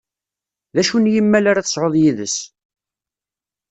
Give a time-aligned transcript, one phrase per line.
[0.73, 2.37] D acu n yimmal ara tesɛuḍ yid-s?